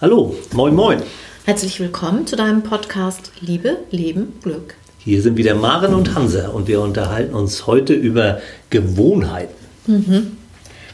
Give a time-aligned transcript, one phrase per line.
[0.00, 1.02] Hallo, moin moin.
[1.44, 4.74] Herzlich willkommen zu deinem Podcast Liebe, Leben, Glück.
[4.98, 9.54] Hier sind wieder Maren und Hansa und wir unterhalten uns heute über Gewohnheiten.
[9.86, 10.36] Mhm.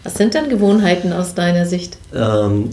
[0.03, 1.97] Was sind denn Gewohnheiten aus deiner Sicht?
[2.15, 2.71] Ähm,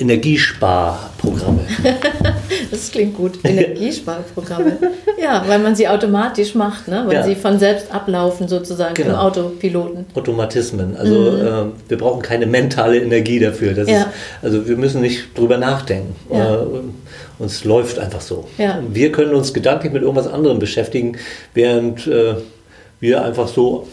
[0.00, 1.60] Energiesparprogramme.
[2.70, 3.38] das klingt gut.
[3.42, 4.78] Energiesparprogramme.
[5.20, 7.02] ja, weil man sie automatisch macht, ne?
[7.06, 7.22] weil ja.
[7.24, 9.10] sie von selbst ablaufen sozusagen genau.
[9.10, 10.06] im Autopiloten.
[10.14, 10.96] Automatismen.
[10.96, 11.46] Also mhm.
[11.46, 13.72] äh, wir brauchen keine mentale Energie dafür.
[13.72, 13.82] Ja.
[13.82, 14.06] ist,
[14.40, 16.14] also wir müssen nicht drüber nachdenken.
[16.32, 16.62] Ja.
[16.62, 16.66] Äh,
[17.40, 18.48] uns läuft einfach so.
[18.90, 21.16] Wir können uns gedanklich mit irgendwas anderem beschäftigen,
[21.54, 22.34] während äh,
[23.00, 23.86] wir einfach so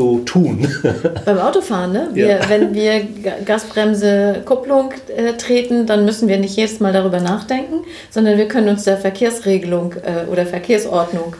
[0.00, 0.66] so tun.
[1.26, 2.08] Beim Autofahren, ne?
[2.14, 2.48] Wir, ja.
[2.48, 3.06] Wenn wir
[3.44, 8.70] Gasbremse, Kupplung äh, treten, dann müssen wir nicht jedes Mal darüber nachdenken, sondern wir können
[8.70, 11.36] uns der Verkehrsregelung äh, oder Verkehrsordnung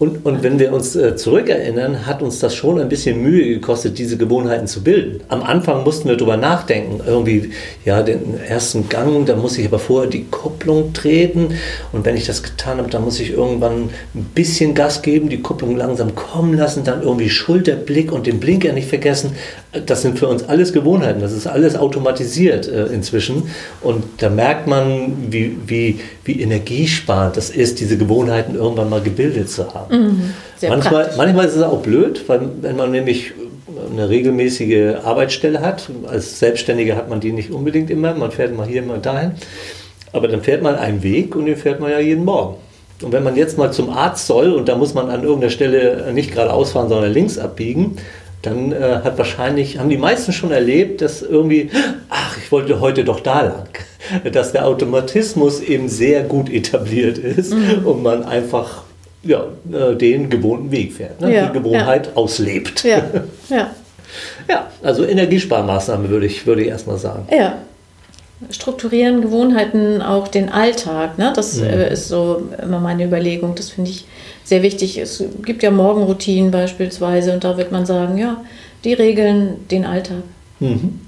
[0.00, 3.98] und, und wenn wir uns äh, zurückerinnern, hat uns das schon ein bisschen Mühe gekostet,
[3.98, 5.20] diese Gewohnheiten zu bilden.
[5.28, 7.50] Am Anfang mussten wir darüber nachdenken, irgendwie,
[7.84, 11.48] ja, den ersten Gang, da muss ich aber vorher die Kupplung treten
[11.92, 15.42] und wenn ich das getan habe, dann muss ich irgendwann ein bisschen Gas geben, die
[15.42, 19.32] Kupplung langsam kommen lassen, dann irgendwie Schulterblick und den Blinker nicht vergessen.
[19.84, 23.50] Das sind für uns alles Gewohnheiten, das ist alles automatisiert äh, inzwischen
[23.82, 29.50] und da merkt man, wie, wie, wie energiesparend das ist, diese Gewohnheiten irgendwann mal gebildet
[29.50, 29.89] zu haben.
[29.90, 30.34] Mhm,
[30.68, 33.32] manchmal, manchmal ist es auch blöd, weil wenn man nämlich
[33.90, 38.66] eine regelmäßige Arbeitsstelle hat, als Selbstständiger hat man die nicht unbedingt immer, man fährt mal
[38.66, 39.32] hier, mal dahin,
[40.12, 42.56] aber dann fährt man einen Weg und den fährt man ja jeden Morgen.
[43.02, 46.12] Und wenn man jetzt mal zum Arzt soll und da muss man an irgendeiner Stelle
[46.12, 47.96] nicht geradeaus fahren, sondern links abbiegen,
[48.42, 51.70] dann äh, hat wahrscheinlich, haben die meisten schon erlebt, dass irgendwie,
[52.08, 53.68] ach, ich wollte heute doch da lang.
[54.32, 57.86] Dass der Automatismus eben sehr gut etabliert ist mhm.
[57.86, 58.82] und man einfach
[59.22, 61.34] ja, äh, den gewohnten Weg fährt, ne?
[61.34, 62.12] ja, die Gewohnheit ja.
[62.14, 62.84] auslebt.
[62.84, 63.02] Ja,
[63.50, 63.70] ja.
[64.48, 67.26] ja, also Energiesparmaßnahme würde ich, würde ich erstmal sagen.
[67.30, 67.58] Ja.
[68.50, 71.18] Strukturieren Gewohnheiten auch den Alltag.
[71.18, 71.30] Ne?
[71.36, 71.64] Das mhm.
[71.64, 73.54] Äh, ist so immer meine Überlegung.
[73.54, 74.06] Das finde ich
[74.44, 74.96] sehr wichtig.
[74.96, 78.42] Es gibt ja Morgenroutinen beispielsweise und da wird man sagen, ja,
[78.84, 80.22] die regeln den Alltag.
[80.58, 81.00] Mhm.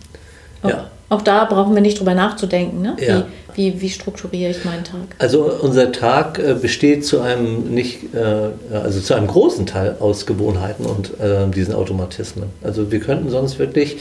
[0.62, 0.90] Ja.
[1.08, 2.82] Auch, auch da brauchen wir nicht drüber nachzudenken.
[2.82, 2.96] Ne?
[3.00, 3.20] Ja.
[3.20, 3.24] Wie,
[3.54, 5.00] wie, wie strukturiere ich meinen Tag?
[5.18, 10.26] Also unser Tag äh, besteht zu einem nicht, äh, also zu einem großen Teil aus
[10.26, 12.50] Gewohnheiten und äh, diesen Automatismen.
[12.62, 13.96] Also wir könnten sonst wirklich,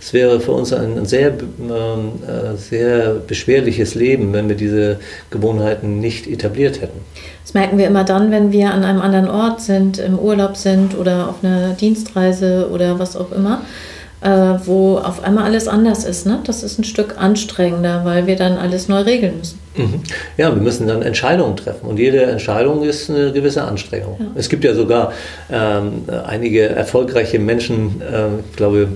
[0.00, 4.98] es wäre für uns ein sehr, ähm, äh, sehr beschwerliches Leben, wenn wir diese
[5.30, 7.00] Gewohnheiten nicht etabliert hätten.
[7.42, 10.98] Das merken wir immer dann, wenn wir an einem anderen Ort sind, im Urlaub sind
[10.98, 13.62] oder auf einer Dienstreise oder was auch immer
[14.26, 16.26] äh, wo auf einmal alles anders ist.
[16.26, 16.40] Ne?
[16.44, 19.60] Das ist ein Stück anstrengender, weil wir dann alles neu regeln müssen.
[19.76, 20.00] Mhm.
[20.36, 24.16] Ja, wir müssen dann Entscheidungen treffen und jede Entscheidung ist eine gewisse Anstrengung.
[24.18, 24.26] Ja.
[24.34, 25.12] Es gibt ja sogar
[25.50, 28.88] ähm, einige erfolgreiche Menschen, äh, ich glaube,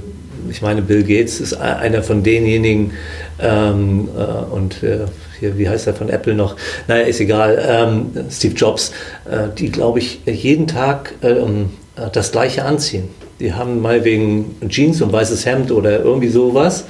[0.48, 2.92] ich meine, Bill Gates ist einer von denjenigen
[3.38, 5.00] ähm, äh, und äh,
[5.38, 6.56] hier, wie heißt er von Apple noch?
[6.88, 8.90] Naja, ist egal, ähm, Steve Jobs,
[9.30, 11.70] äh, die, glaube ich, jeden Tag ähm,
[12.12, 16.84] das Gleiche anziehen die haben mal wegen Jeans und weißes Hemd oder irgendwie sowas.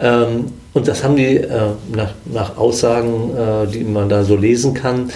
[0.00, 1.48] Ähm, und das haben die äh,
[1.94, 5.10] nach, nach, Aussagen, äh, die man da so lesen kann,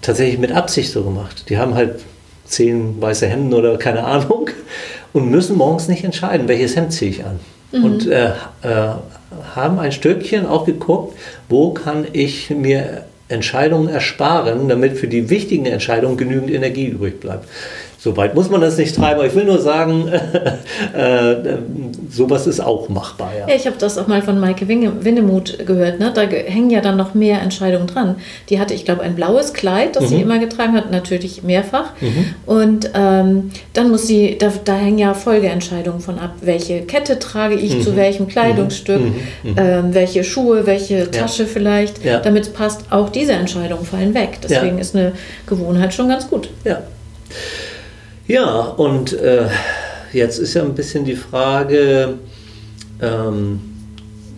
[0.00, 1.44] tatsächlich mit Absicht so gemacht.
[1.50, 2.00] Die haben halt
[2.46, 4.50] zehn weiße Hemden oder keine Ahnung
[5.12, 7.38] und müssen morgens nicht entscheiden, welches Hemd ziehe ich an.
[7.72, 7.84] Mhm.
[7.84, 8.30] Und äh,
[8.62, 8.94] äh
[9.54, 11.16] haben ein Stückchen auch geguckt,
[11.48, 17.48] wo kann ich mir Entscheidungen ersparen, damit für die wichtigen Entscheidungen genügend Energie übrig bleibt.
[18.02, 20.08] So weit muss man das nicht treiben, aber ich will nur sagen,
[20.96, 21.58] äh, äh,
[22.10, 23.30] sowas ist auch machbar.
[23.38, 26.00] Ja, ja ich habe das auch mal von Maike Winnemuth gehört.
[26.00, 26.10] Ne?
[26.14, 28.16] Da hängen ja dann noch mehr Entscheidungen dran.
[28.48, 30.08] Die hatte, ich glaube, ein blaues Kleid, das mhm.
[30.08, 31.90] sie immer getragen hat, natürlich mehrfach.
[32.00, 32.34] Mhm.
[32.46, 36.36] Und ähm, dann muss sie, da, da, hängen ja Folgeentscheidungen von ab.
[36.40, 37.82] Welche Kette trage ich mhm.
[37.82, 39.14] zu welchem Kleidungsstück, mhm.
[39.42, 39.56] Mhm.
[39.58, 41.48] ähm, welche Schuhe, welche Tasche ja.
[41.52, 42.20] vielleicht, ja.
[42.20, 42.84] damit es passt.
[42.88, 44.38] Auch diese Entscheidungen fallen weg.
[44.42, 45.12] Deswegen ist eine
[45.46, 46.48] Gewohnheit schon ganz gut.
[46.64, 46.78] Ja.
[48.26, 49.48] Ja, und äh,
[50.12, 52.14] jetzt ist ja ein bisschen die Frage,
[53.00, 53.60] ähm,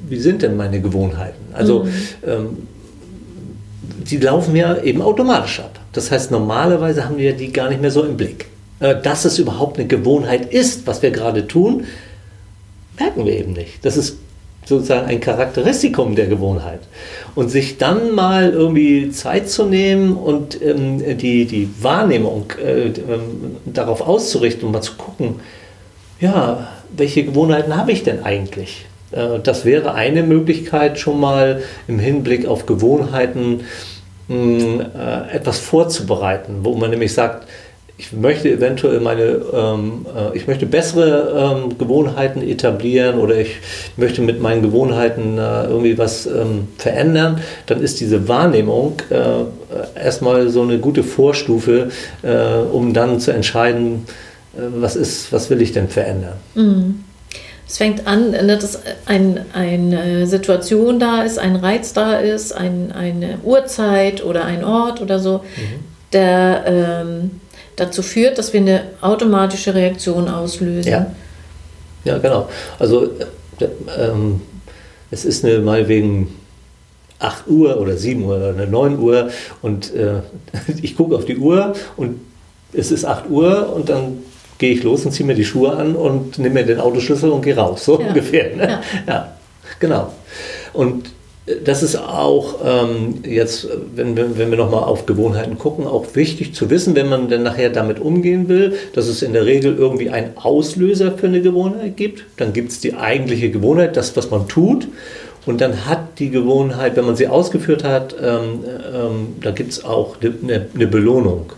[0.09, 1.53] wie sind denn meine Gewohnheiten?
[1.53, 1.91] Also, mhm.
[2.27, 2.57] ähm,
[4.05, 5.79] die laufen ja eben automatisch ab.
[5.93, 8.47] Das heißt, normalerweise haben wir die gar nicht mehr so im Blick.
[8.81, 11.85] Äh, dass es überhaupt eine Gewohnheit ist, was wir gerade tun,
[12.99, 13.85] merken wir eben nicht.
[13.85, 14.19] Das ist
[14.65, 16.81] sozusagen ein Charakteristikum der Gewohnheit.
[17.35, 23.57] Und sich dann mal irgendwie Zeit zu nehmen und ähm, die, die Wahrnehmung äh, ähm,
[23.67, 25.41] darauf auszurichten und mal zu gucken,
[26.21, 28.87] ja, welche Gewohnheiten habe ich denn eigentlich?
[29.11, 33.63] Äh, das wäre eine Möglichkeit, schon mal im Hinblick auf Gewohnheiten
[34.29, 37.49] mh, äh, etwas vorzubereiten, wo man nämlich sagt,
[37.99, 43.57] ich möchte eventuell meine, ähm, äh, ich möchte bessere ähm, Gewohnheiten etablieren oder ich
[43.97, 50.49] möchte mit meinen Gewohnheiten äh, irgendwie was ähm, verändern, dann ist diese Wahrnehmung äh, erstmal
[50.49, 51.91] so eine gute Vorstufe,
[52.23, 52.29] äh,
[52.73, 54.07] um dann zu entscheiden,
[54.57, 56.35] äh, was ist, was will ich denn verändern.
[56.55, 57.05] Mhm.
[57.69, 62.93] Es fängt an, ne, dass ein, eine Situation da ist, ein Reiz da ist, ein,
[62.93, 65.85] eine Uhrzeit oder ein Ort oder so, mhm.
[66.13, 67.31] der ähm,
[67.77, 70.91] dazu führt, dass wir eine automatische Reaktion auslösen.
[70.91, 71.15] Ja,
[72.05, 72.49] ja genau.
[72.79, 73.67] Also äh,
[73.99, 74.41] ähm,
[75.11, 76.35] es ist eine mal wegen
[77.19, 79.31] 8 Uhr oder 7 Uhr oder 9 Uhr
[79.63, 80.21] und äh,
[80.83, 82.21] ich gucke auf die Uhr und
[82.73, 84.19] es ist 8 Uhr und dann
[84.59, 87.43] gehe ich los und ziehe mir die Schuhe an und nehme mir den Autoschlüssel und
[87.43, 87.85] gehe raus.
[87.85, 88.09] So ja.
[88.09, 88.57] ungefähr.
[88.57, 88.69] Ne?
[88.69, 88.81] Ja.
[89.07, 89.37] ja.
[89.79, 90.13] genau.
[90.73, 91.11] Und
[91.65, 96.71] das ist auch ähm, jetzt, wenn, wenn, wir nochmal auf Gewohnheiten gucken, auch wichtig zu
[96.71, 100.37] wissen, wenn man dann nachher damit umgehen will, dass es in der Regel irgendwie einen
[100.37, 102.25] Auslöser für eine Gewohnheit gibt.
[102.37, 104.89] Dann gibt es die eigentliche Gewohnheit, das, was man tut.
[105.45, 108.65] Und dann hat die Gewohnheit, wenn man sie ausgeführt hat, ähm,
[108.95, 111.53] ähm, da gibt es auch eine, eine Belohnung.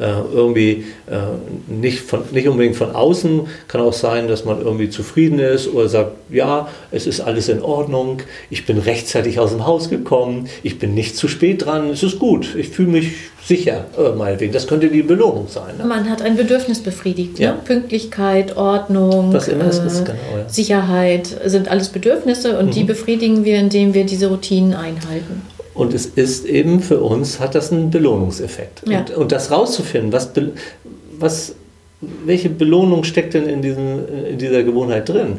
[0.00, 1.18] Äh, irgendwie äh,
[1.68, 3.42] nicht, von, nicht unbedingt von außen.
[3.68, 7.60] Kann auch sein, dass man irgendwie zufrieden ist oder sagt, ja, es ist alles in
[7.60, 12.02] Ordnung, ich bin rechtzeitig aus dem Haus gekommen, ich bin nicht zu spät dran, es
[12.02, 13.12] ist gut, ich fühle mich
[13.44, 14.54] sicher, äh, meinetwegen.
[14.54, 15.76] Das könnte die Belohnung sein.
[15.76, 15.84] Ne?
[15.84, 17.38] Man hat ein Bedürfnis befriedigt.
[17.38, 17.44] Ne?
[17.44, 17.52] Ja.
[17.52, 17.58] Ne?
[17.62, 20.48] Pünktlichkeit, Ordnung, immer äh, ist, genau, ja.
[20.48, 22.70] Sicherheit sind alles Bedürfnisse und mhm.
[22.70, 25.42] die befriedigen wir, indem wir diese Routinen einhalten.
[25.80, 28.82] Und es ist eben für uns, hat das einen Belohnungseffekt.
[28.86, 28.98] Ja.
[28.98, 30.30] Und, und, das rauszufinden, was,
[31.18, 31.54] was,
[32.00, 35.38] welche Belohnung steckt denn in, diesem, in dieser Gewohnheit drin?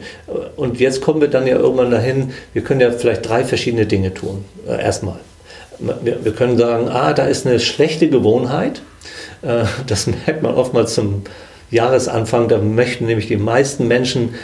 [0.56, 4.16] Und jetzt kommen wir dann ja irgendwann dahin, wir können ja vielleicht drei verschiedene Dinge
[4.16, 4.44] tun.
[4.68, 5.20] Äh, erstmal.
[5.80, 8.82] Wir, wir, können sagen, ah, da ist eine schlechte Gewohnheit.
[9.44, 11.22] Äh, das merkt man oftmals zum
[11.70, 12.48] Jahresanfang.
[12.48, 14.36] Da möchten nämlich die meisten Menschen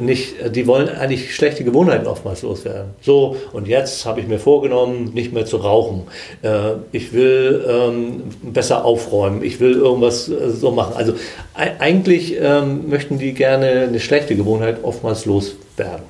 [0.00, 2.90] nicht, die wollen eigentlich schlechte Gewohnheiten oftmals loswerden.
[3.02, 6.04] So, und jetzt habe ich mir vorgenommen, nicht mehr zu rauchen.
[6.42, 9.42] Äh, ich will ähm, besser aufräumen.
[9.42, 10.94] Ich will irgendwas äh, so machen.
[10.96, 11.14] Also
[11.54, 16.04] eigentlich ähm, möchten die gerne eine schlechte Gewohnheit oftmals loswerden.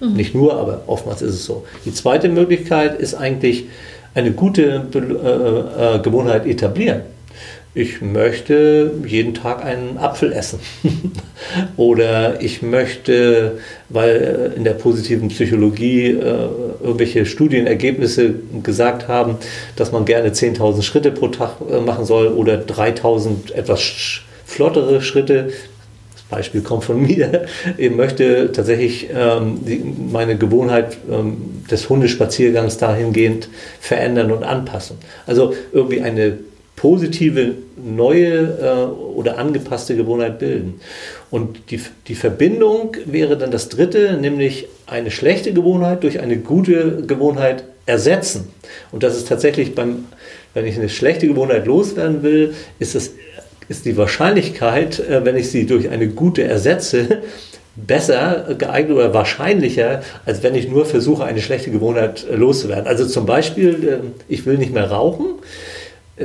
[0.00, 0.14] Mhm.
[0.14, 1.64] Nicht nur, aber oftmals ist es so.
[1.84, 3.66] Die zweite Möglichkeit ist eigentlich
[4.14, 7.02] eine gute äh, äh, Gewohnheit etablieren
[7.74, 10.60] ich möchte jeden Tag einen Apfel essen.
[11.78, 13.58] Oder ich möchte,
[13.88, 16.48] weil in der positiven Psychologie äh,
[16.82, 19.36] irgendwelche Studienergebnisse gesagt haben,
[19.76, 23.80] dass man gerne 10.000 Schritte pro Tag äh, machen soll oder 3.000 etwas
[24.44, 25.52] flottere Schritte.
[26.12, 27.46] Das Beispiel kommt von mir.
[27.78, 33.48] Ich möchte tatsächlich ähm, die, meine Gewohnheit ähm, des Hundespaziergangs dahingehend
[33.80, 34.98] verändern und anpassen.
[35.26, 36.36] Also irgendwie eine
[36.82, 40.80] positive, neue äh, oder angepasste Gewohnheit bilden.
[41.30, 47.04] Und die, die Verbindung wäre dann das dritte, nämlich eine schlechte Gewohnheit durch eine gute
[47.06, 48.48] Gewohnheit ersetzen.
[48.90, 50.06] Und das ist tatsächlich beim,
[50.54, 53.12] wenn ich eine schlechte Gewohnheit loswerden will, ist, das,
[53.68, 57.22] ist die Wahrscheinlichkeit, äh, wenn ich sie durch eine gute ersetze,
[57.76, 62.88] besser geeignet oder wahrscheinlicher, als wenn ich nur versuche, eine schlechte Gewohnheit äh, loszuwerden.
[62.88, 65.36] Also zum Beispiel, äh, ich will nicht mehr rauchen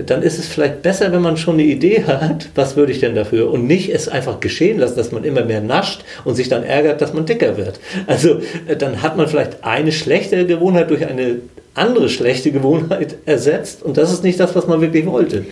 [0.04, 3.16] dann ist es vielleicht besser, wenn man schon eine Idee hat, was würde ich denn
[3.16, 6.64] dafür und nicht es einfach geschehen lassen, dass man immer mehr nascht und sich dann
[6.64, 7.80] ärgert, dass man dicker wird.
[8.08, 11.38] Also äh, dann hat man vielleicht eine schlechte Gewohnheit durch eine
[11.74, 15.46] andere schlechte Gewohnheit ersetzt und das ist nicht das, was man wirklich wollte.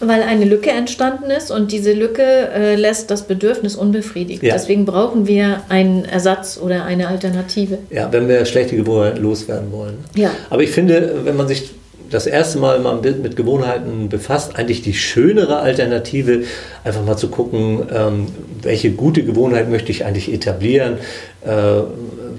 [0.00, 4.42] Weil eine Lücke entstanden ist und diese Lücke äh, lässt das Bedürfnis unbefriedigt.
[4.42, 4.54] Ja.
[4.54, 7.78] Deswegen brauchen wir einen Ersatz oder eine Alternative.
[7.90, 9.98] Ja, wenn wir schlechte Gewohnheiten loswerden wollen.
[10.16, 10.30] Ja.
[10.50, 11.70] Aber ich finde, wenn man sich
[12.14, 16.44] das erste Mal mal mit Gewohnheiten befasst, eigentlich die schönere Alternative,
[16.84, 18.26] einfach mal zu gucken, ähm,
[18.62, 20.98] welche gute Gewohnheit möchte ich eigentlich etablieren.
[21.44, 21.82] Äh,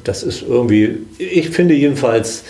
[0.03, 2.43] das ist irgendwie, ich finde jedenfalls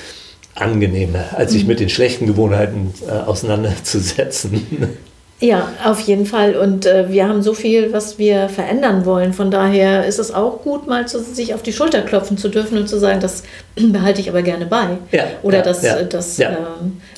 [0.54, 1.70] angenehmer, als sich mhm.
[1.70, 4.62] mit den schlechten Gewohnheiten äh, auseinanderzusetzen.
[5.42, 6.56] Ja, auf jeden Fall.
[6.56, 9.34] Und äh, wir haben so viel, was wir verändern wollen.
[9.34, 12.78] Von daher ist es auch gut, mal zu, sich auf die Schulter klopfen zu dürfen
[12.78, 13.44] und zu sagen, das
[13.76, 14.98] behalte ich aber gerne bei.
[15.12, 16.48] Ja, Oder ja, das, ja, das äh,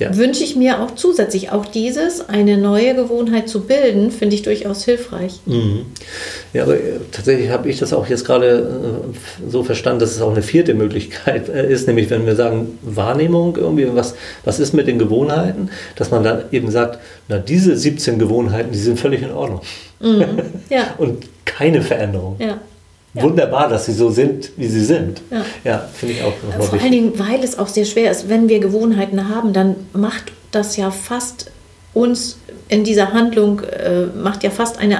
[0.09, 1.51] wünsche ich mir auch zusätzlich.
[1.51, 5.39] Auch dieses, eine neue Gewohnheit zu bilden, finde ich durchaus hilfreich.
[5.45, 5.85] Mhm.
[6.57, 8.67] Ja, aber äh, tatsächlich habe ich das auch jetzt gerade
[9.13, 12.79] äh, so verstanden, dass es auch eine vierte Möglichkeit äh, ist, nämlich wenn wir sagen
[12.81, 16.97] Wahrnehmung irgendwie, was, was ist mit den Gewohnheiten, dass man dann eben sagt,
[17.27, 19.61] na diese 17 Gewohnheiten, die sind völlig in Ordnung.
[19.99, 20.25] Mhm.
[20.69, 20.95] Ja.
[20.97, 22.37] Und keine Veränderung.
[22.39, 22.57] Ja.
[23.13, 23.21] Ja.
[23.21, 25.21] Wunderbar, dass sie so sind, wie sie sind.
[25.31, 26.33] Ja, ja finde ich auch.
[26.33, 26.81] Vor wichtig.
[26.81, 30.75] allen Dingen, weil es auch sehr schwer ist, wenn wir Gewohnheiten haben, dann macht das
[30.75, 31.51] ja fast
[31.93, 34.99] uns in dieser Handlung äh, macht ja fast eine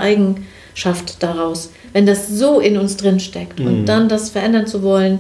[0.78, 1.72] Eigenschaft daraus.
[1.94, 3.68] Wenn das so in uns drin steckt mhm.
[3.68, 5.20] und dann das verändern zu wollen,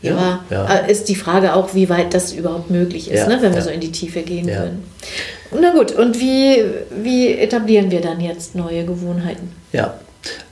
[0.00, 3.38] ja, ja, äh, ist die Frage auch, wie weit das überhaupt möglich ist, ja, ne,
[3.40, 4.84] wenn wir so in die Tiefe gehen können.
[5.60, 6.62] Na gut, und wie,
[7.02, 9.50] wie etablieren wir dann jetzt neue Gewohnheiten?
[9.72, 9.98] Ja,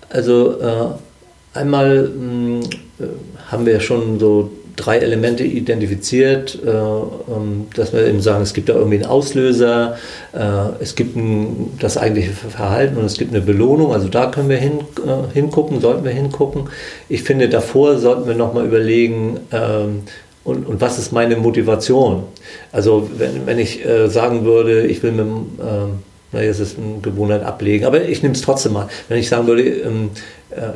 [0.08, 2.66] also äh, einmal mh,
[2.98, 3.04] äh,
[3.52, 8.68] haben wir schon so drei Elemente identifiziert, äh, ähm, dass wir eben sagen, es gibt
[8.68, 9.96] da irgendwie einen Auslöser,
[10.32, 10.38] äh,
[10.80, 13.92] es gibt ein, das eigentliche Verhalten und es gibt eine Belohnung.
[13.92, 16.68] Also da können wir hin, äh, hingucken, sollten wir hingucken.
[17.08, 20.02] Ich finde, davor sollten wir nochmal überlegen, ähm,
[20.44, 22.22] und, und was ist meine Motivation?
[22.70, 27.42] Also wenn, wenn ich sagen würde, ich will mit ähm, na, jetzt ist eine Gewohnheit
[27.42, 28.88] ablegen, aber ich nehme es trotzdem mal.
[29.08, 29.64] Wenn ich sagen würde,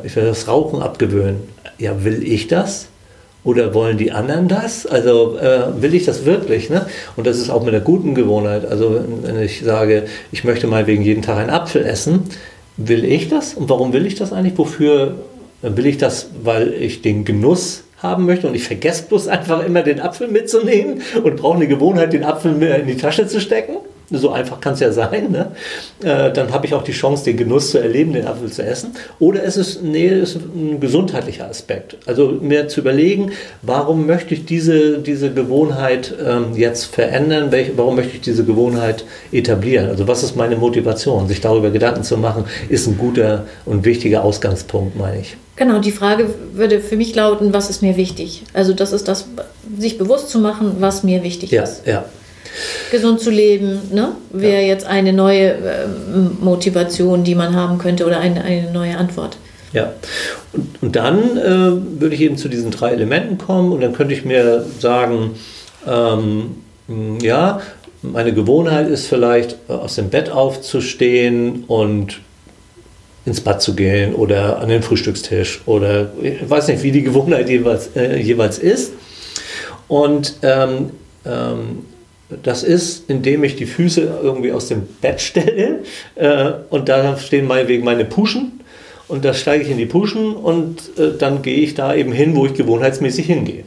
[0.03, 1.39] ich will das Rauchen abgewöhnen,
[1.77, 2.90] ja, will ich das?
[3.43, 4.85] Oder wollen die anderen das?
[4.85, 6.69] Also äh, will ich das wirklich?
[6.69, 6.85] Ne?
[7.15, 8.65] Und das ist auch mit einer guten Gewohnheit.
[8.65, 12.23] Also wenn ich sage, ich möchte mal wegen jeden Tag einen Apfel essen,
[12.77, 13.55] will ich das?
[13.55, 14.57] Und warum will ich das eigentlich?
[14.57, 15.15] Wofür
[15.63, 16.29] will ich das?
[16.43, 21.01] Weil ich den Genuss haben möchte und ich vergesse bloß einfach immer den Apfel mitzunehmen
[21.23, 23.77] und brauche eine Gewohnheit, den Apfel in die Tasche zu stecken.
[24.11, 25.31] So einfach kann es ja sein.
[25.31, 25.51] Ne?
[26.03, 28.91] Äh, dann habe ich auch die Chance, den Genuss zu erleben, den Apfel zu essen.
[29.19, 31.97] Oder es ist, nee, es ist ein gesundheitlicher Aspekt.
[32.05, 37.51] Also mir zu überlegen, warum möchte ich diese, diese Gewohnheit ähm, jetzt verändern?
[37.51, 39.89] Welch, warum möchte ich diese Gewohnheit etablieren?
[39.89, 41.27] Also was ist meine Motivation?
[41.27, 45.37] Sich darüber Gedanken zu machen, ist ein guter und wichtiger Ausgangspunkt, meine ich.
[45.55, 48.43] Genau, die Frage würde für mich lauten, was ist mir wichtig?
[48.53, 49.27] Also das ist das,
[49.77, 51.85] sich bewusst zu machen, was mir wichtig ja, ist.
[51.85, 52.05] Ja,
[52.91, 54.13] gesund zu leben, ne?
[54.31, 54.67] wäre ja.
[54.67, 55.87] jetzt eine neue äh,
[56.39, 59.37] Motivation, die man haben könnte oder eine, eine neue Antwort.
[59.73, 59.93] Ja,
[60.53, 64.13] und, und dann äh, würde ich eben zu diesen drei Elementen kommen und dann könnte
[64.13, 65.31] ich mir sagen,
[65.87, 66.55] ähm,
[67.21, 67.61] ja,
[68.01, 72.19] meine Gewohnheit ist vielleicht äh, aus dem Bett aufzustehen und
[73.25, 77.49] ins Bad zu gehen oder an den Frühstückstisch oder ich weiß nicht, wie die Gewohnheit
[77.49, 78.93] jeweils, äh, jeweils ist.
[79.87, 80.91] Und ähm,
[81.25, 81.85] ähm,
[82.43, 85.79] das ist, indem ich die Füße irgendwie aus dem Bett stelle
[86.15, 88.59] äh, und da stehen meinetwegen meine Puschen.
[89.07, 92.35] Und da steige ich in die Puschen und äh, dann gehe ich da eben hin,
[92.35, 93.65] wo ich gewohnheitsmäßig hingehe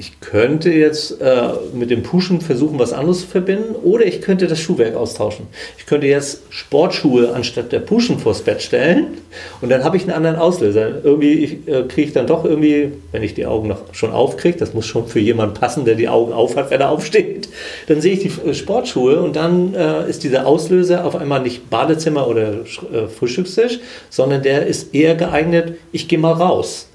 [0.00, 4.46] ich könnte jetzt äh, mit dem Pushen versuchen, was anderes zu verbinden, oder ich könnte
[4.46, 5.48] das Schuhwerk austauschen.
[5.76, 9.18] Ich könnte jetzt Sportschuhe anstatt der Pushen vors Bett stellen
[9.60, 11.02] und dann habe ich einen anderen Auslöser.
[11.02, 14.72] Irgendwie äh, kriege ich dann doch irgendwie, wenn ich die Augen noch schon aufkriege, das
[14.72, 17.48] muss schon für jemanden passen, der die Augen aufhat, wenn er aufsteht,
[17.88, 21.70] dann sehe ich die äh, Sportschuhe und dann äh, ist dieser Auslöser auf einmal nicht
[21.70, 26.86] Badezimmer oder äh, Frühstückstisch, sondern der ist eher geeignet, ich gehe mal raus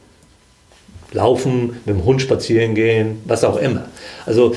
[1.14, 3.86] laufen, mit dem Hund spazieren gehen, was auch immer.
[4.26, 4.54] Also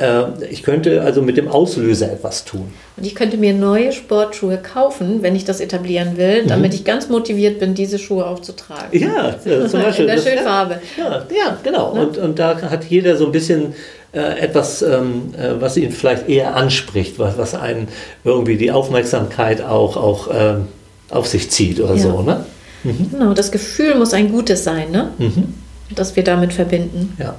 [0.00, 2.72] äh, ich könnte also mit dem Auslöser etwas tun.
[2.96, 6.48] Und ich könnte mir neue Sportschuhe kaufen, wenn ich das etablieren will, mhm.
[6.48, 8.98] damit ich ganz motiviert bin, diese Schuhe auch zu tragen.
[8.98, 10.06] Ja, zum Beispiel.
[10.08, 10.80] In der schönen Farbe.
[10.96, 11.94] Ja, ja genau.
[11.94, 12.06] Ne?
[12.06, 13.74] Und, und da hat jeder so ein bisschen
[14.12, 17.88] äh, etwas, ähm, äh, was ihn vielleicht eher anspricht, was, was einen
[18.24, 20.68] irgendwie die Aufmerksamkeit auch, auch ähm,
[21.10, 22.00] auf sich zieht oder ja.
[22.00, 22.22] so.
[22.22, 22.44] Ne?
[22.84, 23.10] Mhm.
[23.12, 24.90] Genau, das Gefühl muss ein gutes sein.
[24.90, 25.10] Ne?
[25.18, 25.59] Mhm
[25.94, 27.16] das wir damit verbinden.
[27.18, 27.36] Ja.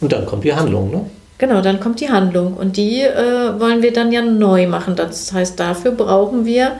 [0.00, 1.10] Und dann kommt die Handlung, ne?
[1.38, 4.96] Genau, dann kommt die Handlung und die äh, wollen wir dann ja neu machen.
[4.96, 6.72] Das heißt, dafür brauchen wir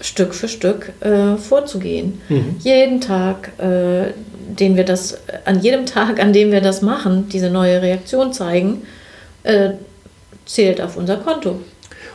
[0.00, 2.20] Stück für Stück äh, vorzugehen.
[2.30, 2.56] Mhm.
[2.60, 4.12] Jeden Tag, äh,
[4.58, 8.82] den wir das, an jedem Tag, an dem wir das machen, diese neue Reaktion zeigen,
[9.42, 9.70] äh,
[10.46, 11.60] zählt auf unser Konto.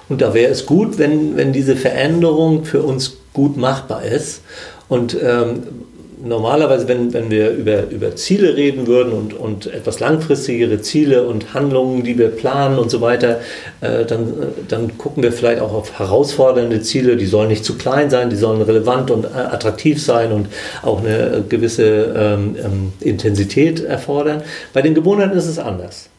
[0.07, 4.41] Und da wäre es gut, wenn, wenn diese Veränderung für uns gut machbar ist.
[4.87, 5.63] Und ähm,
[6.21, 11.53] normalerweise, wenn, wenn wir über, über Ziele reden würden und, und etwas langfristigere Ziele und
[11.53, 13.39] Handlungen, die wir planen und so weiter,
[13.81, 14.33] äh, dann,
[14.67, 17.15] dann gucken wir vielleicht auch auf herausfordernde Ziele.
[17.15, 20.47] Die sollen nicht zu klein sein, die sollen relevant und äh, attraktiv sein und
[20.83, 24.41] auch eine gewisse ähm, ähm, Intensität erfordern.
[24.73, 26.09] Bei den Gewohnheiten ist es anders.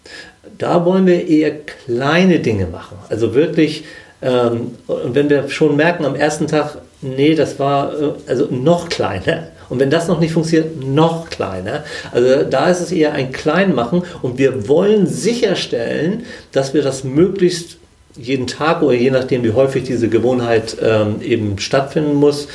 [0.57, 2.97] Da wollen wir eher kleine Dinge machen.
[3.09, 3.85] Also wirklich,
[4.23, 8.89] ähm, und wenn wir schon merken am ersten Tag, nee, das war äh, also noch
[8.89, 11.85] kleiner und wenn das noch nicht funktioniert, noch kleiner.
[12.13, 17.79] Also da ist es eher ein Kleinmachen und wir wollen sicherstellen, dass wir das möglichst
[18.17, 22.49] jeden Tag oder je nachdem, wie häufig diese Gewohnheit ähm, eben stattfinden muss.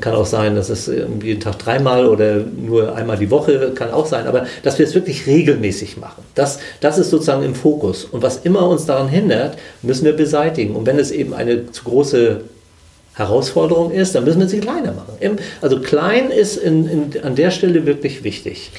[0.00, 0.90] Kann auch sein, dass es
[1.22, 4.94] jeden Tag dreimal oder nur einmal die Woche kann auch sein, aber dass wir es
[4.96, 6.24] wirklich regelmäßig machen.
[6.34, 8.04] Das, das ist sozusagen im Fokus.
[8.04, 10.74] Und was immer uns daran hindert, müssen wir beseitigen.
[10.74, 12.40] Und wenn es eben eine zu große
[13.18, 15.38] Herausforderung ist, dann müssen wir sie kleiner machen.
[15.60, 18.70] Also klein ist in, in, an der Stelle wirklich wichtig.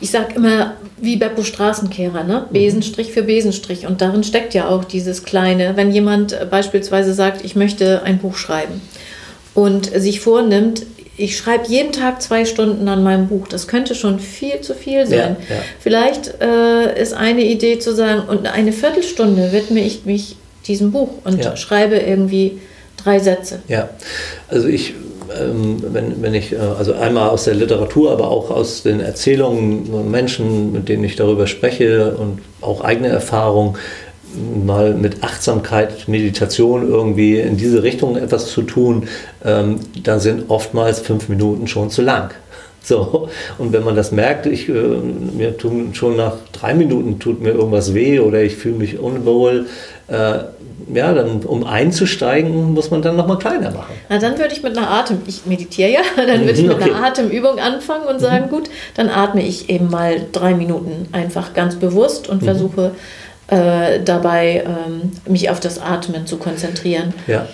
[0.00, 2.46] ich sage immer, wie Beppo Straßenkehrer, ne?
[2.50, 3.86] Besenstrich für Besenstrich.
[3.86, 5.76] Und darin steckt ja auch dieses Kleine.
[5.76, 8.82] Wenn jemand beispielsweise sagt, ich möchte ein Buch schreiben
[9.54, 10.84] und sich vornimmt,
[11.16, 13.48] ich schreibe jeden Tag zwei Stunden an meinem Buch.
[13.48, 15.36] Das könnte schon viel zu viel sein.
[15.48, 15.62] Ja, ja.
[15.80, 21.10] Vielleicht äh, ist eine Idee zu sagen, und eine Viertelstunde widme ich mich diesem Buch
[21.24, 21.56] und ja.
[21.56, 22.58] schreibe irgendwie
[23.04, 23.60] drei Sätze.
[23.68, 23.90] Ja,
[24.48, 24.94] also ich,
[25.38, 29.86] ähm, wenn, wenn ich, äh, also einmal aus der Literatur, aber auch aus den Erzählungen
[29.86, 33.76] von Menschen, mit denen ich darüber spreche und auch eigene Erfahrungen,
[34.64, 39.08] mal mit Achtsamkeit, Meditation irgendwie in diese Richtung etwas zu tun,
[39.44, 42.32] ähm, da sind oftmals fünf Minuten schon zu lang.
[42.94, 47.40] So, und wenn man das merkt, ich, äh, mir tun schon nach drei Minuten tut
[47.40, 49.66] mir irgendwas weh oder ich fühle mich unwohl,
[50.08, 50.40] äh,
[50.92, 53.94] ja, dann um einzusteigen, muss man dann nochmal kleiner machen.
[54.08, 56.92] Na, dann würde ich mit einer Atem, ich meditiere ja, dann würde ich mit okay.
[56.92, 58.50] einer Atemübung anfangen und sagen, mhm.
[58.50, 62.46] gut, dann atme ich eben mal drei Minuten einfach ganz bewusst und mhm.
[62.46, 62.90] versuche
[63.48, 67.14] äh, dabei, ähm, mich auf das Atmen zu konzentrieren.
[67.26, 67.46] Ja.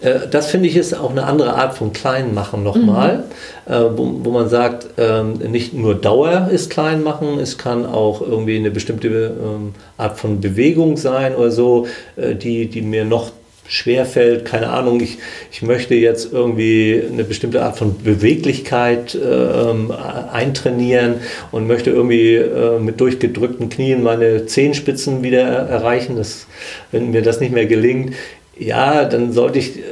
[0.00, 3.24] Äh, das finde ich ist auch eine andere Art von Kleinmachen nochmal,
[3.66, 3.72] mhm.
[3.72, 8.56] äh, wo, wo, man sagt, ähm, nicht nur Dauer ist Kleinmachen, es kann auch irgendwie
[8.56, 11.86] eine bestimmte ähm, Art von Bewegung sein oder so,
[12.16, 13.30] äh, die, die mir noch
[13.68, 15.18] schwer fällt, keine Ahnung, ich,
[15.50, 21.16] ich möchte jetzt irgendwie eine bestimmte Art von Beweglichkeit äh, eintrainieren
[21.52, 26.16] und möchte irgendwie äh, mit durchgedrückten Knien meine Zehenspitzen wieder erreichen.
[26.16, 26.46] Das,
[26.92, 28.14] wenn mir das nicht mehr gelingt,
[28.58, 29.82] ja, dann sollte ich, äh,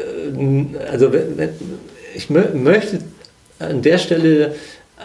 [0.90, 1.50] also wenn, wenn,
[2.14, 3.00] ich mö möchte
[3.58, 4.54] an der Stelle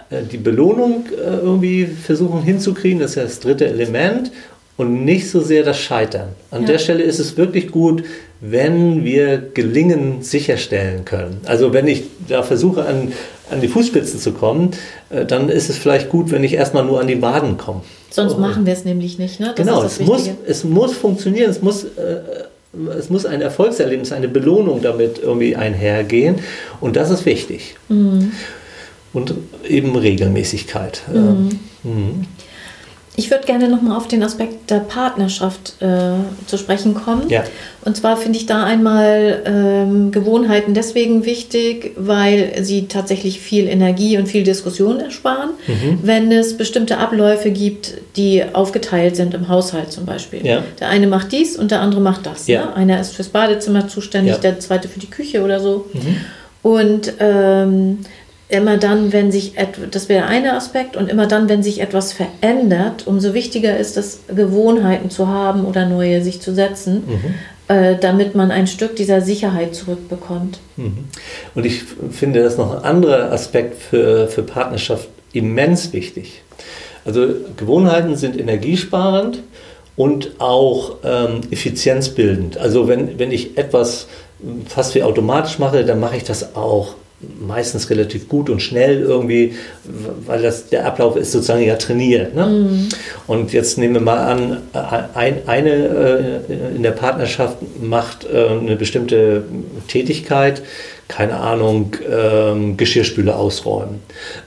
[0.09, 4.31] äh, die Belohnung äh, irgendwie versuchen hinzukriegen, das ist ja das dritte Element
[4.77, 6.29] und nicht so sehr das Scheitern.
[6.51, 6.67] An ja.
[6.69, 8.03] der Stelle ist es wirklich gut,
[8.39, 11.41] wenn wir Gelingen sicherstellen können.
[11.45, 13.11] Also wenn ich da versuche, an,
[13.51, 14.71] an die Fußspitzen zu kommen,
[15.27, 17.81] dann ist es vielleicht gut, wenn ich erstmal nur an die Waden komme.
[18.09, 19.39] Sonst machen wir es nämlich nicht.
[19.39, 19.47] Ne?
[19.47, 22.21] Das genau, es muss, es muss funktionieren, es muss, äh,
[22.97, 26.35] es muss ein Erfolgserlebnis, eine Belohnung damit irgendwie einhergehen
[26.79, 27.75] und das ist wichtig.
[27.88, 28.31] Mhm.
[29.11, 29.33] Und
[29.67, 31.01] eben Regelmäßigkeit.
[31.11, 31.59] Mhm.
[31.83, 32.25] Mhm.
[33.19, 36.13] Ich würde gerne nochmal auf den Aspekt der Partnerschaft äh,
[36.47, 37.27] zu sprechen kommen.
[37.27, 37.43] Ja.
[37.84, 44.17] Und zwar finde ich da einmal ähm, Gewohnheiten deswegen wichtig, weil sie tatsächlich viel Energie
[44.17, 45.99] und viel Diskussion ersparen, mhm.
[46.01, 50.45] wenn es bestimmte Abläufe gibt, die aufgeteilt sind im Haushalt zum Beispiel.
[50.45, 50.63] Ja.
[50.79, 52.47] Der eine macht dies und der andere macht das.
[52.47, 52.67] Ja.
[52.67, 52.75] Ne?
[52.77, 55.88] Einer ist fürs Badezimmer zuständig, der zweite für die Küche oder so.
[55.91, 56.15] Mhm.
[56.62, 57.99] Und ähm,
[58.49, 59.53] immer dann, wenn sich
[59.91, 64.21] das wäre ein Aspekt und immer dann, wenn sich etwas verändert, umso wichtiger ist es,
[64.27, 67.75] Gewohnheiten zu haben oder neue sich zu setzen, mhm.
[67.75, 70.59] äh, damit man ein Stück dieser Sicherheit zurückbekommt.
[70.77, 71.05] Mhm.
[71.53, 76.41] Und ich finde das noch ein anderer Aspekt für, für Partnerschaft immens wichtig.
[77.05, 79.43] Also Gewohnheiten sind energiesparend
[79.95, 82.57] und auch ähm, effizienzbildend.
[82.57, 84.07] Also wenn, wenn ich etwas
[84.67, 86.95] fast wie automatisch mache, dann mache ich das auch
[87.39, 89.55] meistens relativ gut und schnell irgendwie,
[90.25, 92.34] weil das, der Ablauf ist sozusagen ja trainiert.
[92.34, 92.45] Ne?
[92.45, 92.89] Mhm.
[93.27, 94.62] Und jetzt nehmen wir mal an,
[95.13, 99.43] ein, eine äh, in der Partnerschaft macht äh, eine bestimmte
[99.88, 100.62] Tätigkeit,
[101.10, 104.00] keine Ahnung, ähm, Geschirrspüle ausräumen.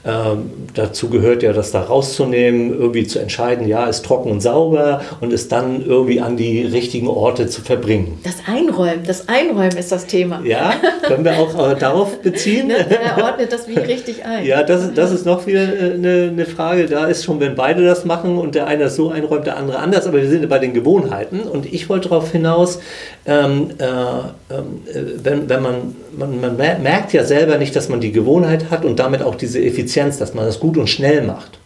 [0.05, 5.01] Ähm, dazu gehört ja, das da rauszunehmen, irgendwie zu entscheiden, ja, ist trocken und sauber
[5.19, 8.19] und es dann irgendwie an die richtigen Orte zu verbringen.
[8.23, 10.41] Das Einräumen, das Einräumen ist das Thema.
[10.45, 10.73] Ja,
[11.03, 12.67] können wir auch äh, darauf beziehen.
[12.67, 14.45] Ne, er ordnet das wie richtig ein.
[14.45, 16.85] Ja, das, das ist noch wieder äh, eine, eine Frage.
[16.85, 19.79] Da ist schon, wenn beide das machen und der eine das so einräumt, der andere
[19.79, 22.79] anders, aber wir sind bei den Gewohnheiten und ich wollte darauf hinaus,
[23.25, 28.01] ähm, äh, ähm, äh, wenn, wenn man, man, man merkt ja selber nicht, dass man
[28.01, 31.59] die Gewohnheit hat und damit auch diese Effizienz, dass man das gut und schnell macht.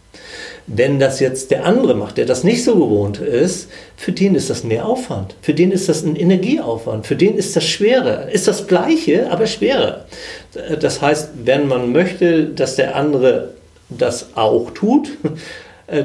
[0.70, 4.50] Wenn das jetzt der andere macht, der das nicht so gewohnt ist, für den ist
[4.50, 5.34] das mehr Aufwand.
[5.40, 7.06] Für den ist das ein Energieaufwand.
[7.06, 8.28] Für den ist das schwerer.
[8.28, 10.04] Ist das gleiche, aber schwerer.
[10.78, 13.54] Das heißt, wenn man möchte, dass der andere
[13.88, 15.08] das auch tut,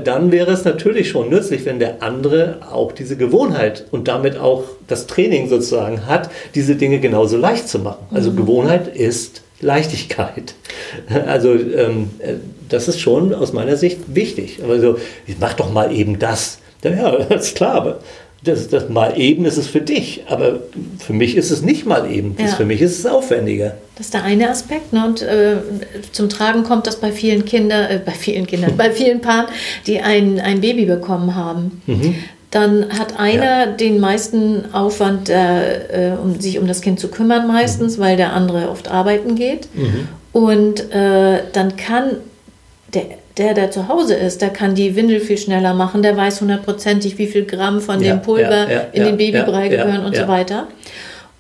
[0.04, 4.63] dann wäre es natürlich schon nützlich, wenn der andere auch diese Gewohnheit und damit auch
[4.88, 8.06] das Training sozusagen hat, diese Dinge genauso leicht zu machen.
[8.12, 8.38] Also mhm.
[8.38, 10.56] Gewohnheit ist Leichtigkeit.
[11.28, 12.36] Also ähm, äh,
[12.69, 14.60] das ist schon aus meiner Sicht wichtig.
[14.67, 16.60] Also ich mach doch mal eben das.
[16.84, 18.00] Ja, das ist klar,
[18.44, 20.60] das, das mal eben ist es für dich, aber
[21.00, 22.36] für mich ist es nicht mal eben.
[22.38, 22.48] Ja.
[22.48, 23.76] Für mich ist es aufwendiger.
[23.96, 24.92] Das ist der eine Aspekt.
[24.92, 25.06] Ne?
[25.06, 25.58] Und äh,
[26.12, 29.48] zum Tragen kommt das bei vielen Kindern, äh, bei vielen Kindern, bei vielen Paaren,
[29.88, 31.82] die ein, ein Baby bekommen haben.
[31.86, 32.16] Mhm.
[32.52, 33.66] Dann hat einer ja.
[33.66, 38.02] den meisten Aufwand, äh, um sich um das Kind zu kümmern, meistens, mhm.
[38.02, 39.70] weil der andere oft arbeiten geht.
[39.74, 40.08] Mhm.
[40.34, 42.18] Und äh, dann kann
[42.94, 43.06] der
[43.38, 47.17] der, der zu Hause ist, der kann die Windel viel schneller machen, der weiß hundertprozentig,
[47.17, 50.28] wie viel Gramm von Ja, dem Pulver ja, ja, in den Babybrei gehören und so
[50.28, 50.67] weiter.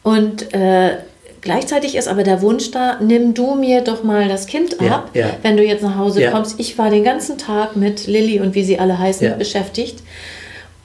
[0.01, 0.97] Und äh,
[1.41, 5.11] gleichzeitig ist aber der Wunsch da, nimm du mir doch mal das Kind ab,
[5.43, 6.59] wenn du jetzt nach Hause kommst.
[6.59, 9.99] Ich war den ganzen Tag mit Lilly und wie sie alle heißen beschäftigt.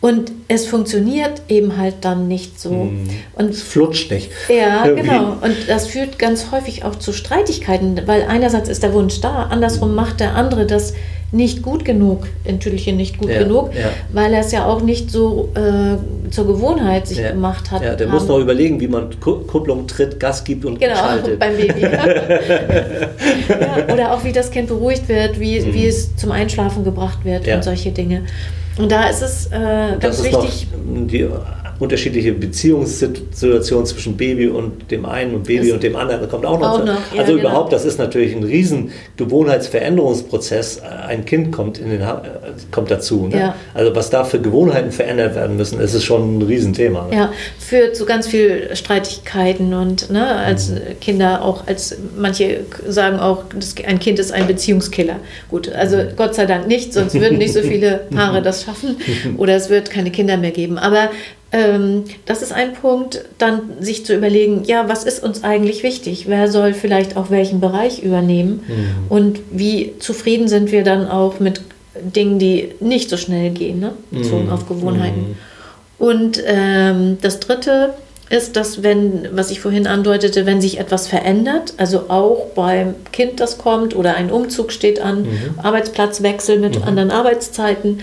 [0.01, 2.89] Und es funktioniert eben halt dann nicht so.
[3.35, 4.31] Und Es flutscht nicht.
[4.49, 5.09] ja, Irgendwie.
[5.09, 5.33] genau.
[5.41, 9.95] Und das führt ganz häufig auch zu Streitigkeiten, weil einerseits ist der Wunsch da, andersrum
[9.97, 10.95] macht der andere das
[11.31, 13.88] nicht gut genug, in Tüdelchen nicht gut Ja, genug, ja.
[14.12, 17.33] weil er es ja auch nicht so äh, zur Gewohnheit sich Ja.
[17.33, 17.83] gemacht hat.
[17.83, 18.14] Ja, der haben.
[18.14, 21.38] muss noch überlegen, wie man Ku- Kupplung tritt, Gas gibt und Genau, schaltet.
[21.38, 21.87] beim Baby.
[23.93, 27.55] oder auch wie das Kind beruhigt wird, wie, wie es zum Einschlafen gebracht wird Mhm.
[27.55, 28.23] Und solche Dinge.
[28.79, 30.69] Und da ist es äh, ganz das ist wichtig.
[30.73, 31.29] noch die
[31.79, 36.21] unterschiedliche Beziehungssituation zwischen Baby und dem einen und Baby Das- und dem anderen.
[36.23, 36.81] Das kommt auch noch.
[36.81, 37.49] Auch noch, ja, also genau.
[37.49, 40.81] überhaupt, das ist natürlich ein riesen Gewohnheitsveränderungsprozess.
[40.83, 43.27] Ein Kind kommt, in den, Ha- äh, kommt dazu.
[43.29, 43.38] Ne?
[43.38, 43.55] Ja.
[43.75, 47.07] Also was da für Gewohnheiten verändert werden müssen, ist es schon ein Riesenthema.
[47.09, 47.17] Ne?
[47.17, 53.45] Ja, führt zu ganz viel Streitigkeiten und ne, als Kinder auch, als manche sagen auch,
[53.87, 55.17] ein Kind ist ein Beziehungskiller.
[55.49, 58.97] Gut, also Gott sei Dank nicht, sonst würden nicht so viele Paare das schaffen
[59.37, 60.79] oder es wird keine Kinder mehr geben.
[60.79, 61.11] Aber
[61.51, 66.27] ähm, das ist ein Punkt, dann sich zu überlegen, ja, was ist uns eigentlich wichtig?
[66.29, 68.61] Wer soll vielleicht auch welchen Bereich übernehmen?
[69.09, 71.63] Und wie zufrieden sind wir dann auch mit
[72.01, 73.93] Dingen, die nicht so schnell gehen, ne?
[74.11, 75.37] bezogen auf Gewohnheiten?
[75.99, 77.95] Und ähm, das Dritte
[78.31, 83.41] ist, dass wenn, was ich vorhin andeutete, wenn sich etwas verändert, also auch beim Kind,
[83.41, 85.27] das kommt oder ein Umzug steht an,
[85.63, 88.01] Arbeitsplatzwechsel mit anderen Arbeitszeiten,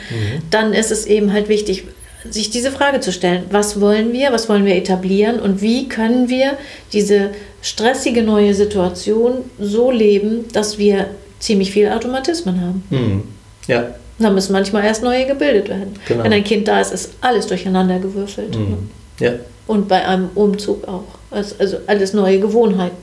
[0.49, 1.85] dann ist es eben halt wichtig,
[2.29, 6.29] sich diese Frage zu stellen, was wollen wir, was wollen wir etablieren und wie können
[6.29, 6.57] wir
[6.93, 11.07] diese stressige neue Situation so leben, dass wir
[11.39, 12.83] ziemlich viele Automatismen haben.
[12.89, 13.23] Mhm.
[13.67, 13.95] Ja.
[14.19, 15.93] Da müssen manchmal erst neue gebildet werden.
[16.07, 16.23] Genau.
[16.23, 18.57] Wenn ein Kind da ist, ist alles durcheinander gewürfelt.
[18.57, 18.89] Mhm.
[19.19, 19.33] Ja.
[19.67, 21.03] Und bei einem Umzug auch.
[21.31, 22.95] Also also alles neue Gewohnheiten.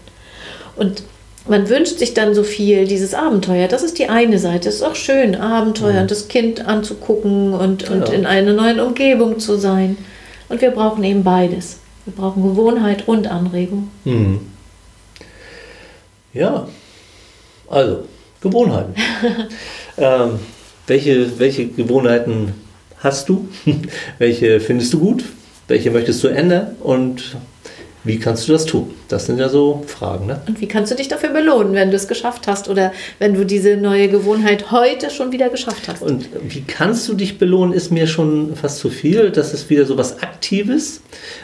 [0.77, 1.03] Und
[1.49, 3.69] man wünscht sich dann so viel, dieses Abenteuer.
[3.69, 4.69] Das ist die eine Seite.
[4.69, 8.13] Es ist auch schön, Abenteuer und das Kind anzugucken und, und Genau.
[8.13, 9.97] in einer neuen Umgebung zu sein.
[10.49, 11.79] Und wir brauchen eben beides.
[12.05, 13.91] Wir brauchen Gewohnheit und Anregung.
[14.05, 14.41] Mhm.
[16.33, 16.67] Ja,
[17.69, 18.05] also
[18.41, 18.95] Gewohnheiten.
[19.99, 20.39] ähm,
[20.87, 22.55] welche, welche Gewohnheiten
[22.99, 23.49] hast du?
[24.19, 25.25] welche findest du gut?
[25.69, 26.77] Welche möchtest du ändern?
[26.81, 27.37] Und
[28.05, 28.93] wie kannst du das tun?
[29.13, 30.27] Das sind ja so Fragen.
[30.27, 30.41] Ne?
[30.49, 33.45] Und wie kannst du dich dafür belohnen, wenn du es geschafft hast oder wenn du
[33.45, 36.03] diese neue Gewohnheit heute schon wieder geschafft hast?
[36.03, 39.31] Und wie kannst du dich belohnen, ist mir schon fast zu viel.
[39.31, 41.03] Das ist wieder so was Aktives,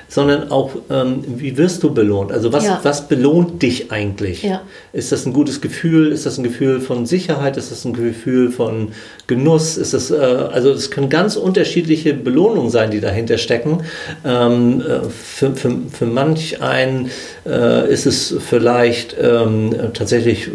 [0.09, 2.33] sondern auch, ähm, wie wirst du belohnt?
[2.33, 2.81] Also was, Ja.
[2.83, 4.43] was belohnt dich eigentlich?
[4.43, 4.63] Ja.
[4.95, 6.11] Ist das ein gutes Gefühl?
[6.13, 7.59] Ist das ein Gefühl von Sicherheit?
[7.59, 8.93] Ist das ein Gefühl von
[9.27, 9.77] Genuss?
[9.77, 13.83] Ist das, äh, also es können ganz unterschiedliche Belohnungen sein, die dahinter stecken.
[14.25, 17.11] Ähm, äh, für, für, für manch einen
[17.45, 17.58] äh,
[17.88, 20.51] ist es vielleicht ähm, tatsächlich,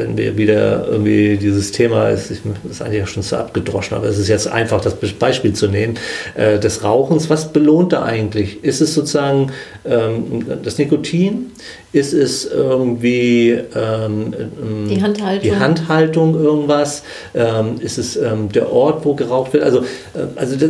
[0.00, 4.18] wenn wir wieder irgendwie dieses Thema, ist, ist eigentlich auch schon zu abgedroschen, aber es
[4.18, 5.98] ist jetzt einfach das Beispiel zu nehmen,
[6.34, 7.28] äh, des Rauchens.
[7.30, 8.64] Was belohnt da eigentlich?
[8.64, 9.52] Ist es sozusagen
[9.84, 11.52] ähm, das Nikotin?
[11.92, 15.42] Ist es irgendwie ähm, ähm, Die Handhaltung.
[15.42, 17.02] die Handhaltung irgendwas?
[17.34, 19.64] Ähm, ist es ähm, der Ort, wo geraucht wird?
[19.64, 20.66] Also, äh, also da,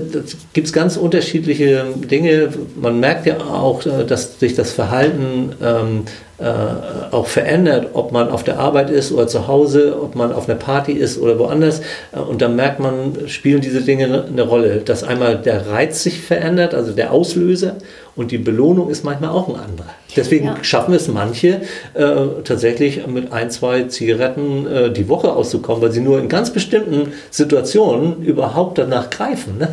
[0.52, 2.48] gibt es ganz unterschiedliche Dinge.
[2.74, 6.04] Man merkt ja auch, äh, dass sich das Verhalten ähm,
[6.40, 10.48] äh, auch verändert, ob man auf der Arbeit ist oder zu Hause, ob man auf
[10.48, 11.80] einer Party ist oder woanders.
[12.12, 16.20] Äh, Und dann merkt man, spielen diese Dinge eine Rolle, dass einmal der Reiz sich
[16.20, 17.76] verändert, also der Auslöser,
[18.16, 19.90] und die Belohnung ist manchmal auch ein anderer.
[20.16, 20.56] Deswegen Ja.
[20.62, 21.60] schaffen es manche
[21.94, 26.50] äh, tatsächlich mit ein, zwei Zigaretten äh, die Woche auszukommen, weil sie nur in ganz
[26.52, 29.58] bestimmten Situationen überhaupt danach greifen.
[29.58, 29.68] Ne?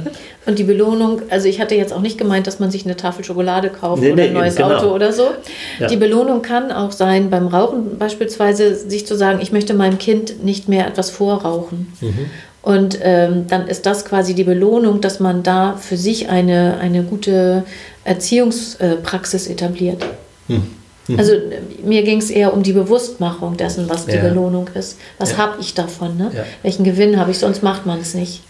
[0.45, 3.26] Und die Belohnung, also ich hatte jetzt auch nicht gemeint, dass man sich eine Tafel
[3.26, 4.76] Schokolade kauft Nee, oder nee, ein neues genau.
[4.76, 5.23] Auto oder so.
[5.80, 5.88] Ja.
[5.88, 10.43] Die Belohnung kann auch sein, beim Rauchen beispielsweise, sich zu sagen, ich möchte meinem Kind
[10.43, 11.91] nicht mehr etwas vorrauchen.
[12.00, 12.28] Mhm.
[12.68, 17.02] Und ähm, dann ist das quasi die Belohnung, dass man da für sich eine, eine
[17.04, 17.64] gute
[18.04, 20.04] Erziehungspraxis etabliert.
[20.48, 20.64] Hm.
[21.18, 24.22] Also äh, mir ging es eher um die Bewusstmachung dessen, was die Ja.
[24.22, 24.98] Belohnung ist.
[25.18, 25.38] Was Ja.
[25.38, 26.18] habe ich davon?
[26.18, 26.30] Ne?
[26.36, 26.44] Ja.
[26.62, 27.40] Welchen Gewinn habe ich?
[27.40, 28.42] Sonst macht man es nicht.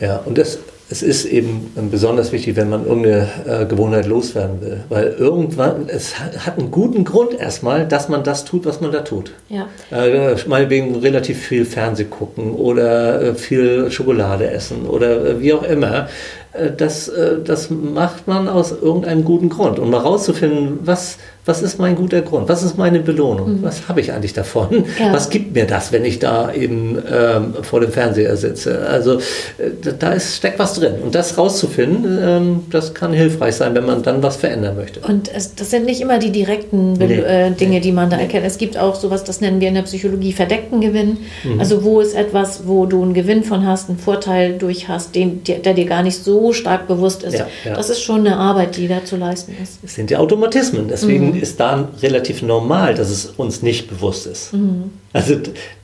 [0.00, 4.80] Ja, und das, es ist eben besonders wichtig, wenn man irgendeine äh, Gewohnheit loswerden will.
[4.88, 8.92] Weil irgendwann, es hat hat einen guten Grund erstmal, dass man das tut, was man
[8.92, 9.32] da tut.
[9.48, 9.68] Ja.
[9.90, 15.64] Äh, meinetwegen relativ viel Fernseh gucken oder äh, viel Schokolade essen oder äh, wie auch
[15.64, 16.08] immer.
[16.52, 19.80] Äh, das, äh, das macht man aus irgendeinem guten Grund.
[19.80, 22.48] Und mal rauszufinden, was, Was ist mein guter Grund?
[22.48, 23.58] Was ist meine Belohnung?
[23.58, 23.62] Mhm.
[23.62, 24.84] Was habe ich eigentlich davon?
[24.98, 25.12] Ja.
[25.12, 28.84] Was gibt mir das, wenn ich da eben ähm, vor dem Fernseher sitze?
[28.88, 29.18] Also
[29.58, 30.94] äh, da ist, steckt was drin.
[31.04, 35.00] Und das rauszufinden, ähm, das kann hilfreich sein, wenn man dann was verändern möchte.
[35.00, 37.14] Und es, das sind nicht immer die direkten nee.
[37.14, 38.44] äh, Dinge, die man da erkennt.
[38.44, 41.18] Es gibt auch sowas, das nennen wir in der Psychologie verdeckten Gewinn.
[41.44, 41.60] Mhm.
[41.60, 45.44] Also wo ist etwas, wo du einen Gewinn von hast, einen Vorteil durch hast, den,
[45.44, 47.38] der, der dir gar nicht so stark bewusst ist.
[47.38, 47.74] Ja, ja.
[47.74, 49.78] Das ist schon eine Arbeit, die da zu leisten ist.
[49.84, 50.88] Es sind ja Automatismen.
[50.88, 51.35] Deswegen mhm.
[51.40, 54.52] Ist da relativ normal, dass es uns nicht bewusst ist.
[54.52, 54.92] Mhm.
[55.12, 55.36] Also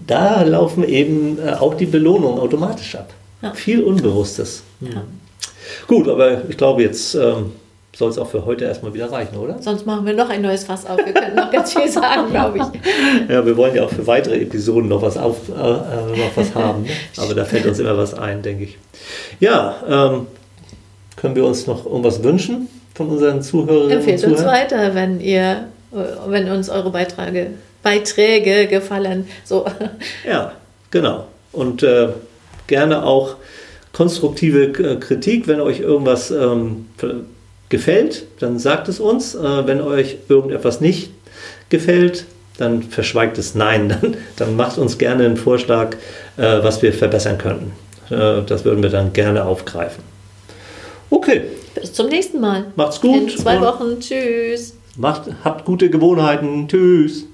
[0.06, 3.12] da laufen eben äh, auch die Belohnungen automatisch ab.
[3.42, 3.52] Ja.
[3.54, 4.62] Viel Unbewusstes.
[4.80, 5.02] Mhm.
[5.86, 7.52] Gut, aber ich glaube, jetzt ähm,
[7.94, 9.60] soll es auch für heute erstmal wieder reichen, oder?
[9.60, 10.96] Sonst machen wir noch ein neues Fass auf.
[10.98, 12.64] Wir können noch ganz viel sagen, glaube ich.
[13.28, 16.54] Ja, wir wollen ja auch für weitere Episoden noch was, auf, äh, äh noch was
[16.54, 16.82] haben.
[16.82, 16.90] Ne?
[17.16, 18.78] Aber da fällt uns immer was ein, denke ich.
[19.40, 20.26] Ja, ähm,
[21.16, 24.44] können wir uns noch irgendwas wünschen von unseren Zuhörerinnen Empfehlt und Zuhörern?
[24.44, 25.68] uns weiter, wenn ihr,
[26.26, 27.48] wenn uns eure Beiträge,
[27.82, 29.26] Beiträge gefallen.
[29.44, 29.66] So.
[30.26, 30.52] Ja,
[30.90, 31.26] genau.
[31.52, 32.08] Und äh,
[32.66, 33.36] gerne auch
[33.92, 36.86] konstruktive äh, Kritik, wenn euch irgendwas ähm,
[37.68, 39.34] gefällt, dann sagt es uns.
[39.34, 41.10] Äh, wenn euch irgendetwas nicht
[41.68, 42.24] gefällt,
[42.58, 43.88] dann verschweigt es Nein.
[44.00, 45.96] Dann, dann macht uns gerne einen Vorschlag,
[46.36, 47.72] äh, was wir verbessern könnten.
[48.10, 50.04] Äh, das würden wir dann gerne aufgreifen.
[51.12, 51.42] Okay.
[51.74, 52.72] Bis zum nächsten Mal.
[52.74, 53.14] Macht's gut.
[53.14, 54.00] In zwei Wochen.
[54.00, 54.74] Tschüss.
[54.96, 56.66] Macht, habt gute Gewohnheiten.
[56.68, 57.26] Tschüss.